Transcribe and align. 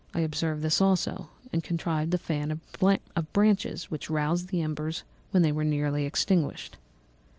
I 0.15 0.21
observed 0.21 0.63
this 0.63 0.81
also 0.81 1.29
and 1.53 1.63
contrived 1.63 2.11
a 2.11 2.17
fan 2.17 2.49
of 2.49 2.59
branches, 3.33 3.91
which 3.91 4.09
roused 4.09 4.47
the 4.47 4.63
embers 4.63 5.03
when 5.29 5.43
they 5.43 5.51
were 5.51 5.63
nearly 5.63 6.05
extinguished. 6.07 6.75